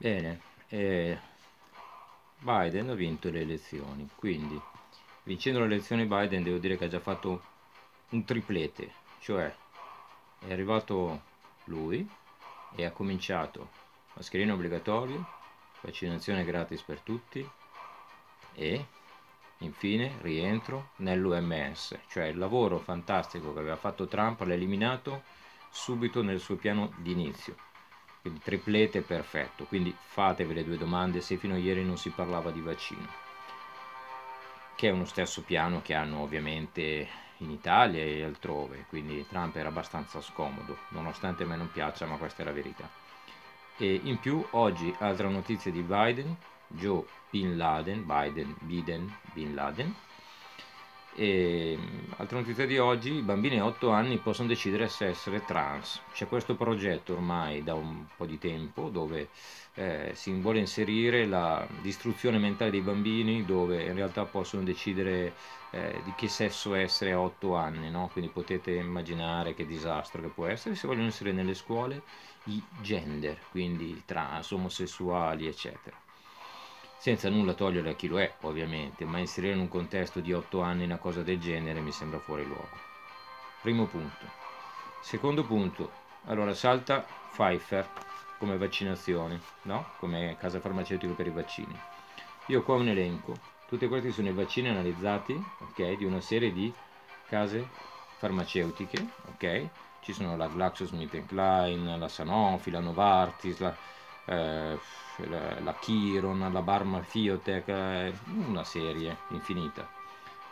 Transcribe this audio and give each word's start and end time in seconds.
Bene, 0.00 0.40
eh, 0.68 1.18
Biden 2.38 2.88
ha 2.88 2.94
vinto 2.94 3.28
le 3.28 3.40
elezioni, 3.40 4.08
quindi 4.14 4.58
vincendo 5.24 5.58
le 5.58 5.66
elezioni 5.66 6.06
Biden 6.06 6.42
devo 6.42 6.56
dire 6.56 6.78
che 6.78 6.86
ha 6.86 6.88
già 6.88 7.00
fatto 7.00 7.42
un 8.08 8.24
triplete, 8.24 8.94
cioè 9.18 9.54
è 10.38 10.50
arrivato 10.50 11.20
lui 11.64 12.08
e 12.76 12.84
ha 12.86 12.92
cominciato 12.92 13.68
mascherino 14.14 14.54
obbligatorio, 14.54 15.22
vaccinazione 15.82 16.44
gratis 16.44 16.80
per 16.80 17.00
tutti 17.00 17.46
e 18.54 18.86
infine 19.58 20.16
rientro 20.22 20.92
nell'UMS, 20.96 21.98
cioè 22.08 22.24
il 22.24 22.38
lavoro 22.38 22.78
fantastico 22.78 23.52
che 23.52 23.58
aveva 23.58 23.76
fatto 23.76 24.06
Trump 24.06 24.40
l'ha 24.40 24.54
eliminato 24.54 25.24
subito 25.68 26.22
nel 26.22 26.40
suo 26.40 26.56
piano 26.56 26.90
di 26.96 27.12
inizio 27.12 27.68
quindi 28.20 28.40
triplete 28.40 29.02
perfetto. 29.02 29.64
Quindi 29.64 29.94
fatevi 29.98 30.54
le 30.54 30.64
due 30.64 30.76
domande 30.78 31.20
se 31.20 31.36
fino 31.36 31.54
a 31.54 31.58
ieri 31.58 31.84
non 31.84 31.96
si 31.96 32.10
parlava 32.10 32.50
di 32.50 32.60
vaccino 32.60 33.28
che 34.80 34.88
è 34.88 34.92
uno 34.92 35.04
stesso 35.04 35.42
piano 35.42 35.82
che 35.82 35.92
hanno 35.92 36.22
ovviamente 36.22 37.06
in 37.40 37.50
Italia 37.50 38.02
e 38.02 38.24
altrove. 38.24 38.86
Quindi 38.88 39.26
Trump 39.28 39.54
era 39.56 39.68
abbastanza 39.68 40.22
scomodo 40.22 40.78
nonostante 40.88 41.42
a 41.42 41.46
me 41.46 41.54
non 41.54 41.70
piaccia 41.70 42.06
ma 42.06 42.16
questa 42.16 42.40
è 42.40 42.46
la 42.46 42.52
verità. 42.52 42.88
E 43.76 44.00
in 44.02 44.18
più 44.18 44.42
oggi 44.52 44.94
altra 45.00 45.28
notizia 45.28 45.70
di 45.70 45.82
Biden 45.82 46.34
Joe 46.66 47.04
Bin 47.28 47.58
Laden 47.58 48.06
Biden 48.06 48.56
Biden 48.60 49.14
Bin 49.34 49.54
Laden 49.54 49.94
e 51.12 51.78
altra 52.16 52.38
notizia 52.38 52.66
di 52.66 52.78
oggi, 52.78 53.14
i 53.14 53.22
bambini 53.22 53.58
a 53.58 53.66
8 53.66 53.90
anni 53.90 54.18
possono 54.18 54.48
decidere 54.48 54.88
se 54.88 55.06
essere 55.06 55.44
trans. 55.44 56.00
C'è 56.12 56.28
questo 56.28 56.54
progetto 56.54 57.14
ormai 57.14 57.62
da 57.62 57.74
un 57.74 58.06
po' 58.16 58.26
di 58.26 58.38
tempo 58.38 58.88
dove 58.88 59.28
eh, 59.74 60.12
si 60.14 60.32
vuole 60.40 60.60
inserire 60.60 61.26
la 61.26 61.66
distruzione 61.80 62.38
mentale 62.38 62.70
dei 62.70 62.80
bambini 62.80 63.44
dove 63.44 63.82
in 63.84 63.94
realtà 63.94 64.24
possono 64.24 64.62
decidere 64.62 65.34
eh, 65.70 66.00
di 66.04 66.12
che 66.14 66.28
sesso 66.28 66.74
essere 66.74 67.12
a 67.12 67.20
8 67.20 67.54
anni, 67.54 67.90
no? 67.90 68.08
quindi 68.12 68.30
potete 68.30 68.72
immaginare 68.72 69.54
che 69.54 69.66
disastro 69.66 70.22
che 70.22 70.28
può 70.28 70.46
essere 70.46 70.74
se 70.74 70.86
vogliono 70.86 71.06
inserire 71.06 71.34
nelle 71.34 71.54
scuole 71.54 72.02
i 72.44 72.62
gender, 72.80 73.38
quindi 73.50 74.02
trans, 74.04 74.50
omosessuali, 74.52 75.46
eccetera 75.46 76.09
senza 77.00 77.30
nulla 77.30 77.54
togliere 77.54 77.88
a 77.88 77.94
chi 77.94 78.08
lo 78.08 78.20
è 78.20 78.30
ovviamente, 78.42 79.06
ma 79.06 79.16
inserire 79.16 79.54
in 79.54 79.60
un 79.60 79.68
contesto 79.68 80.20
di 80.20 80.34
8 80.34 80.60
anni 80.60 80.84
una 80.84 80.98
cosa 80.98 81.22
del 81.22 81.40
genere 81.40 81.80
mi 81.80 81.92
sembra 81.92 82.18
fuori 82.18 82.44
luogo. 82.44 82.68
Primo 83.62 83.86
punto. 83.86 84.26
Secondo 85.00 85.42
punto, 85.42 85.90
allora 86.26 86.52
salta 86.52 87.06
Pfeiffer 87.32 87.88
come 88.36 88.58
vaccinazione, 88.58 89.40
no? 89.62 89.92
come 89.96 90.36
casa 90.38 90.60
farmaceutico 90.60 91.14
per 91.14 91.26
i 91.26 91.30
vaccini. 91.30 91.74
Io 92.48 92.62
qua 92.62 92.74
ho 92.74 92.80
un 92.80 92.88
elenco, 92.88 93.34
tutti 93.66 93.88
questi 93.88 94.12
sono 94.12 94.28
i 94.28 94.34
vaccini 94.34 94.68
analizzati 94.68 95.42
okay, 95.60 95.96
di 95.96 96.04
una 96.04 96.20
serie 96.20 96.52
di 96.52 96.70
case 97.26 97.66
farmaceutiche, 98.18 99.08
ok? 99.32 99.68
Ci 100.00 100.12
sono 100.12 100.36
la 100.36 100.48
GlaxoSmithKline, 100.48 101.96
la 101.96 102.08
Sanofi, 102.08 102.70
la 102.70 102.80
Novartis, 102.80 103.58
la, 103.58 103.74
eh, 104.30 104.78
la, 105.28 105.60
la 105.60 105.74
Chiron, 105.78 106.48
la 106.52 106.62
Barma 106.62 107.02
Fiotech, 107.02 107.68
eh, 107.68 108.12
una 108.46 108.64
serie 108.64 109.16
infinita. 109.30 109.88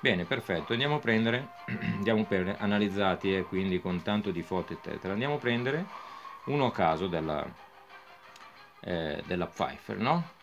Bene, 0.00 0.24
perfetto, 0.24 0.72
andiamo 0.72 0.96
a 0.96 0.98
prendere, 0.98 1.48
andiamo 1.94 2.24
per 2.24 2.56
analizzati 2.58 3.34
e 3.34 3.42
quindi 3.42 3.80
con 3.80 4.02
tanto 4.02 4.30
di 4.30 4.42
foto 4.42 4.72
eccetera, 4.72 5.12
andiamo 5.12 5.34
a 5.34 5.38
prendere 5.38 5.86
uno 6.44 6.66
a 6.66 6.72
caso 6.72 7.06
della, 7.06 7.46
eh, 8.80 9.22
della 9.26 9.46
Pfeiffer, 9.46 9.98
no? 9.98 10.36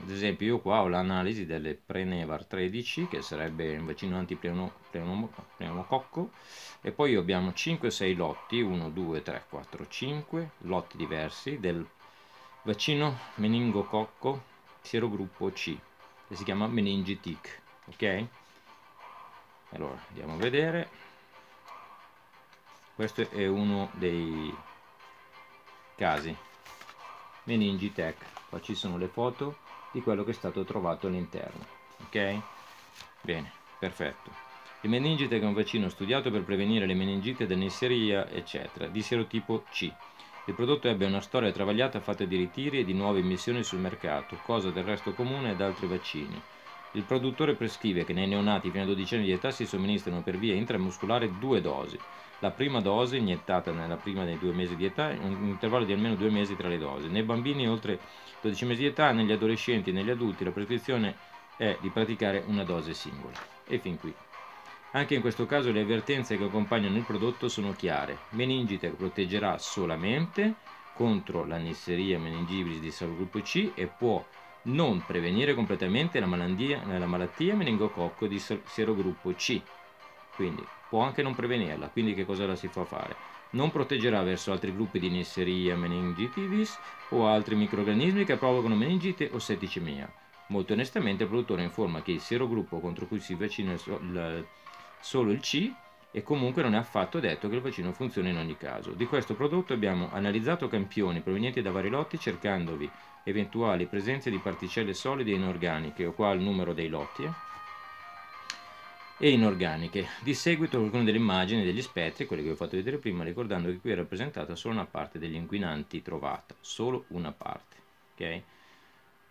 Ad 0.00 0.10
esempio 0.10 0.46
io 0.46 0.60
qua 0.60 0.82
ho 0.82 0.88
l'analisi 0.88 1.46
delle 1.46 1.74
Prenevar 1.74 2.44
13 2.44 3.08
che 3.08 3.22
sarebbe 3.22 3.76
un 3.76 3.86
vaccino 3.86 4.18
antipneumococco 4.18 6.30
e 6.80 6.92
poi 6.92 7.14
abbiamo 7.14 7.50
5-6 7.50 8.16
lotti, 8.16 8.60
1, 8.60 8.90
2, 8.90 9.22
3, 9.22 9.44
4, 9.48 9.88
5 9.88 10.50
lotti 10.58 10.96
diversi 10.96 11.58
del 11.58 11.84
vaccino 12.62 13.18
meningococco 13.36 14.42
serogruppo 14.80 15.50
C 15.50 15.76
che 16.26 16.36
si 16.36 16.44
chiama 16.44 16.66
meningitic 16.66 17.62
ok? 17.86 18.26
Allora 19.70 19.98
andiamo 20.08 20.34
a 20.34 20.36
vedere. 20.36 20.88
Questo 22.94 23.28
è 23.30 23.46
uno 23.46 23.90
dei 23.92 24.54
casi. 25.94 26.34
Meningitech 27.44 28.48
qua 28.48 28.60
ci 28.60 28.74
sono 28.74 28.98
le 28.98 29.08
foto 29.08 29.58
di 29.90 30.02
quello 30.02 30.24
che 30.24 30.32
è 30.32 30.34
stato 30.34 30.64
trovato 30.64 31.06
all'interno 31.06 31.64
ok? 32.04 32.40
Bene 33.22 33.52
perfetto. 33.78 34.46
Il 34.82 34.90
meningite 34.90 35.38
è 35.38 35.44
un 35.44 35.54
vaccino 35.54 35.88
studiato 35.88 36.30
per 36.30 36.44
prevenire 36.44 36.86
le 36.86 36.94
meningite 36.94 37.46
da 37.46 37.56
eccetera 38.30 38.86
di 38.86 39.02
serotipo 39.02 39.64
C 39.70 39.92
il 40.48 40.54
prodotto 40.54 40.88
ebbe 40.88 41.04
una 41.04 41.20
storia 41.20 41.52
travagliata 41.52 42.00
fatta 42.00 42.24
di 42.24 42.34
ritiri 42.34 42.78
e 42.78 42.84
di 42.84 42.94
nuove 42.94 43.20
immissioni 43.20 43.62
sul 43.62 43.80
mercato, 43.80 44.38
cosa 44.40 44.70
del 44.70 44.82
resto 44.82 45.12
comune 45.12 45.50
ad 45.50 45.60
altri 45.60 45.86
vaccini. 45.86 46.42
Il 46.92 47.02
produttore 47.02 47.54
prescrive 47.54 48.04
che 48.04 48.14
nei 48.14 48.26
neonati 48.26 48.70
fino 48.70 48.84
a 48.84 48.86
12 48.86 49.14
anni 49.16 49.24
di 49.26 49.32
età 49.32 49.50
si 49.50 49.66
somministrino 49.66 50.22
per 50.22 50.38
via 50.38 50.54
intramuscolare 50.54 51.36
due 51.36 51.60
dosi. 51.60 51.98
La 52.38 52.50
prima 52.50 52.80
dose 52.80 53.18
iniettata 53.18 53.72
nella 53.72 53.98
prima 53.98 54.24
dei 54.24 54.38
due 54.38 54.54
mesi 54.54 54.74
di 54.74 54.86
età 54.86 55.12
in 55.12 55.22
un 55.22 55.48
intervallo 55.48 55.84
di 55.84 55.92
almeno 55.92 56.14
due 56.14 56.30
mesi 56.30 56.56
tra 56.56 56.68
le 56.68 56.78
dosi. 56.78 57.10
Nei 57.10 57.24
bambini 57.24 57.68
oltre 57.68 58.00
12 58.40 58.64
mesi 58.64 58.80
di 58.80 58.86
età, 58.86 59.12
negli 59.12 59.32
adolescenti 59.32 59.90
e 59.90 59.92
negli 59.92 60.08
adulti 60.08 60.44
la 60.44 60.52
prescrizione 60.52 61.14
è 61.58 61.76
di 61.78 61.90
praticare 61.90 62.42
una 62.46 62.64
dose 62.64 62.94
singola. 62.94 63.36
E 63.66 63.78
fin 63.80 63.98
qui. 63.98 64.16
Anche 64.92 65.14
in 65.14 65.20
questo 65.20 65.44
caso 65.44 65.70
le 65.70 65.80
avvertenze 65.82 66.36
che 66.38 66.44
accompagnano 66.44 66.96
il 66.96 67.04
prodotto 67.04 67.48
sono 67.48 67.74
chiare. 67.74 68.24
Meningite 68.30 68.90
proteggerà 68.94 69.58
solamente 69.58 70.56
contro 70.92 71.44
l'anisseria 71.44 72.18
meningibilis 72.18 72.80
di 72.80 72.90
sottogruppo 72.90 73.40
C 73.40 73.72
e 73.76 73.88
può 73.88 74.26
non 74.62 75.04
prevenire 75.04 75.54
completamente 75.54 76.18
la 76.20 76.26
malattia, 76.26 76.84
la 76.84 77.06
malattia 77.06 77.54
meningococco 77.54 78.26
di 78.26 78.38
serogruppo 78.38 79.32
C. 79.34 79.62
Quindi 80.32 80.66
può 80.88 81.02
anche 81.02 81.22
non 81.22 81.34
prevenirla, 81.34 81.90
quindi 81.90 82.14
che 82.14 82.24
cosa 82.24 82.46
la 82.46 82.56
si 82.56 82.68
fa 82.68 82.84
fare? 82.86 83.18
Non 83.50 83.70
proteggerà 83.70 84.22
verso 84.22 84.52
altri 84.52 84.72
gruppi 84.72 84.98
di 84.98 85.10
Neisseria 85.10 85.76
meningitidis 85.76 86.80
o 87.08 87.26
altri 87.26 87.56
microorganismi 87.56 88.24
che 88.24 88.36
provocano 88.38 88.74
meningite 88.74 89.28
o 89.32 89.38
setticemia. 89.38 90.12
Molto 90.46 90.72
onestamente 90.72 91.24
il 91.24 91.28
produttore 91.28 91.62
informa 91.62 92.00
che 92.00 92.12
il 92.12 92.22
serogruppo 92.22 92.80
contro 92.80 93.06
cui 93.06 93.20
si 93.20 93.34
vaccina 93.34 93.72
il 93.74 94.48
solo 95.00 95.30
il 95.30 95.40
C 95.40 95.72
e 96.10 96.22
comunque 96.22 96.62
non 96.62 96.74
è 96.74 96.78
affatto 96.78 97.20
detto 97.20 97.48
che 97.48 97.56
il 97.56 97.60
vaccino 97.60 97.92
funzioni 97.92 98.30
in 98.30 98.38
ogni 98.38 98.56
caso. 98.56 98.92
Di 98.92 99.06
questo 99.06 99.34
prodotto 99.34 99.72
abbiamo 99.72 100.08
analizzato 100.12 100.68
campioni 100.68 101.20
provenienti 101.20 101.62
da 101.62 101.70
vari 101.70 101.90
lotti 101.90 102.18
cercandovi 102.18 102.90
eventuali 103.24 103.86
presenze 103.86 104.30
di 104.30 104.38
particelle 104.38 104.94
solide 104.94 105.32
e 105.32 105.34
inorganiche, 105.34 106.06
o 106.06 106.12
qua 106.12 106.32
il 106.32 106.40
numero 106.40 106.72
dei 106.72 106.88
lotti, 106.88 107.30
e 109.18 109.30
inorganiche. 109.30 110.06
Di 110.20 110.32
seguito 110.32 110.78
alcune 110.78 111.04
delle 111.04 111.18
immagini 111.18 111.64
degli 111.64 111.82
spettri, 111.82 112.26
quelle 112.26 112.42
che 112.42 112.48
vi 112.48 112.54
ho 112.54 112.56
fatto 112.56 112.76
vedere 112.76 112.98
prima, 112.98 113.24
ricordando 113.24 113.68
che 113.68 113.78
qui 113.78 113.90
è 113.90 113.94
rappresentata 113.96 114.54
solo 114.54 114.74
una 114.74 114.86
parte 114.86 115.18
degli 115.18 115.34
inquinanti 115.34 116.00
trovata, 116.02 116.54
solo 116.60 117.04
una 117.08 117.32
parte. 117.32 117.76
Okay? 118.14 118.42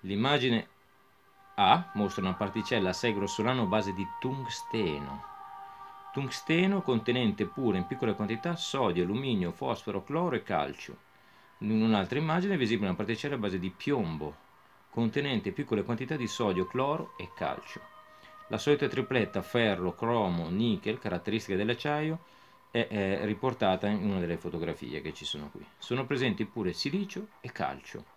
L'immagine 0.00 0.68
A 1.56 1.90
mostra 1.94 2.22
una 2.22 2.34
particella 2.34 2.90
assai 2.90 3.12
grossolano 3.12 3.62
a 3.62 3.66
base 3.66 3.92
di 3.92 4.06
tungsteno, 4.18 5.31
tungsteno 6.12 6.82
contenente 6.82 7.46
pure 7.46 7.78
in 7.78 7.86
piccole 7.86 8.14
quantità 8.14 8.54
sodio, 8.54 9.02
alluminio, 9.02 9.50
fosforo, 9.50 10.04
cloro 10.04 10.36
e 10.36 10.42
calcio. 10.42 10.96
In 11.58 11.82
un'altra 11.82 12.18
immagine 12.18 12.54
è 12.54 12.58
visibile 12.58 12.88
una 12.88 12.96
particella 12.96 13.36
a 13.36 13.38
base 13.38 13.58
di 13.58 13.70
piombo, 13.70 14.36
contenente 14.90 15.52
piccole 15.52 15.84
quantità 15.84 16.16
di 16.16 16.26
sodio, 16.26 16.66
cloro 16.66 17.14
e 17.16 17.30
calcio. 17.34 17.80
La 18.48 18.58
solita 18.58 18.86
tripletta 18.88 19.40
ferro, 19.40 19.94
cromo, 19.94 20.50
nickel, 20.50 20.98
caratteristica 20.98 21.56
dell'acciaio, 21.56 22.18
è, 22.70 22.86
è 22.88 23.24
riportata 23.24 23.86
in 23.86 24.10
una 24.10 24.18
delle 24.18 24.36
fotografie 24.36 25.00
che 25.00 25.14
ci 25.14 25.24
sono 25.24 25.48
qui. 25.50 25.64
Sono 25.78 26.04
presenti 26.04 26.44
pure 26.44 26.74
silicio 26.74 27.28
e 27.40 27.50
calcio. 27.52 28.11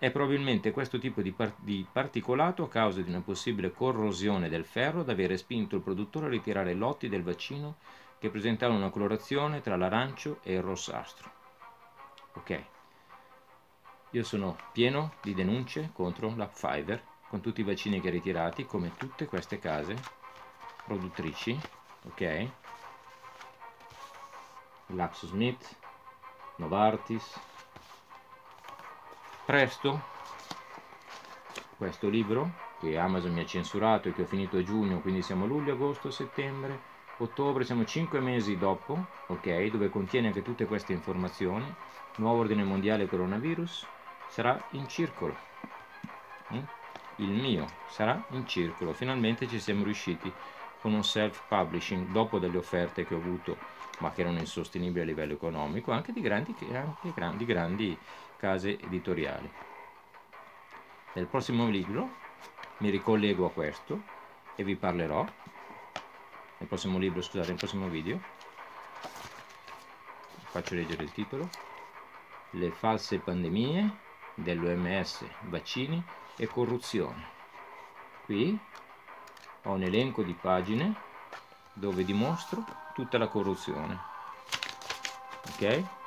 È 0.00 0.10
probabilmente 0.10 0.70
questo 0.70 0.98
tipo 0.98 1.20
di, 1.20 1.30
par- 1.30 1.56
di, 1.58 1.86
particolato, 1.92 2.62
a 2.62 2.68
causa 2.70 3.02
di 3.02 3.10
una 3.10 3.20
possibile 3.20 3.70
corrosione 3.70 4.48
del 4.48 4.64
ferro, 4.64 5.00
ad 5.00 5.10
avere 5.10 5.36
spinto 5.36 5.76
il 5.76 5.82
produttore 5.82 6.24
a 6.24 6.30
ritirare 6.30 6.72
lotti 6.72 7.06
del 7.10 7.22
vaccino 7.22 7.76
che 8.18 8.30
presentavano 8.30 8.78
una 8.78 8.88
colorazione 8.88 9.60
tra 9.60 9.76
l'arancio 9.76 10.38
e 10.42 10.54
il 10.54 10.62
rossastro. 10.62 11.30
Ok, 12.32 12.62
io 14.12 14.24
sono 14.24 14.56
pieno 14.72 15.12
di 15.20 15.34
denunce 15.34 15.90
contro 15.92 16.34
la 16.34 16.46
Pfizer, 16.46 17.02
con 17.28 17.42
tutti 17.42 17.60
i 17.60 17.64
vaccini 17.64 18.00
che 18.00 18.08
ha 18.08 18.12
ritirati, 18.12 18.64
come 18.64 18.96
tutte 18.96 19.26
queste 19.26 19.58
case 19.58 19.94
produttrici, 20.86 21.60
ok? 22.06 22.48
LaxoSmith, 24.86 25.76
Novartis, 26.56 27.38
presto 29.50 30.00
questo 31.76 32.08
libro 32.08 32.52
che 32.78 32.96
Amazon 32.96 33.32
mi 33.32 33.40
ha 33.40 33.44
censurato 33.44 34.08
e 34.08 34.12
che 34.12 34.22
ho 34.22 34.24
finito 34.24 34.58
a 34.58 34.62
giugno, 34.62 35.00
quindi 35.00 35.22
siamo 35.22 35.44
luglio, 35.44 35.72
agosto, 35.72 36.08
settembre, 36.12 36.78
ottobre, 37.16 37.64
siamo 37.64 37.84
5 37.84 38.20
mesi 38.20 38.56
dopo, 38.56 38.96
ok, 39.26 39.70
dove 39.70 39.90
contiene 39.90 40.28
anche 40.28 40.42
tutte 40.42 40.66
queste 40.66 40.92
informazioni, 40.92 41.66
nuovo 42.18 42.38
ordine 42.38 42.62
mondiale 42.62 43.08
coronavirus, 43.08 43.88
sarà 44.28 44.62
in 44.70 44.86
circolo. 44.86 45.34
Mm? 46.54 46.60
Il 47.16 47.32
mio 47.32 47.66
sarà 47.88 48.22
in 48.30 48.46
circolo, 48.46 48.92
finalmente 48.92 49.48
ci 49.48 49.58
siamo 49.58 49.82
riusciti 49.82 50.32
con 50.80 50.92
un 50.92 51.02
self-publishing 51.02 52.06
dopo 52.06 52.38
delle 52.38 52.56
offerte 52.56 53.04
che 53.04 53.14
ho 53.14 53.18
avuto 53.18 53.56
ma 53.98 54.12
che 54.12 54.22
erano 54.22 54.38
insostenibili 54.38 55.00
a 55.00 55.04
livello 55.04 55.34
economico, 55.34 55.92
anche 55.92 56.12
di 56.12 56.20
grandi, 56.20 56.56
anche 56.72 57.12
grandi, 57.12 57.44
grandi 57.44 57.98
case 58.40 58.78
editoriali. 58.80 59.52
Nel 61.12 61.26
prossimo 61.26 61.68
libro 61.68 62.08
mi 62.78 62.88
ricollego 62.88 63.44
a 63.44 63.50
questo 63.50 64.00
e 64.56 64.64
vi 64.64 64.76
parlerò, 64.76 65.22
nel 66.56 66.68
prossimo 66.68 66.98
libro, 66.98 67.20
scusate, 67.20 67.48
nel 67.48 67.58
prossimo 67.58 67.88
video, 67.88 68.18
faccio 70.46 70.74
leggere 70.74 71.02
il 71.02 71.12
titolo, 71.12 71.48
Le 72.52 72.70
false 72.72 73.18
pandemie 73.18 73.98
dell'OMS, 74.34 75.24
vaccini 75.42 76.02
e 76.36 76.46
corruzione. 76.46 77.28
Qui 78.24 78.58
ho 79.64 79.72
un 79.72 79.82
elenco 79.82 80.22
di 80.22 80.32
pagine 80.32 80.94
dove 81.74 82.04
dimostro 82.04 82.64
tutta 82.94 83.18
la 83.18 83.28
corruzione. 83.28 84.00
Ok 85.52 85.98